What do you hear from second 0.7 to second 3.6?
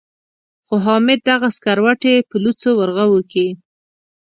حامد دغه سکروټې په لوڅو ورغوو کې.